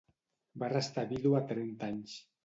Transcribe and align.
Va 0.61 0.69
restar 0.71 1.03
vídua 1.11 1.41
a 1.41 1.49
trenta 1.51 1.91
anys. 1.93 2.17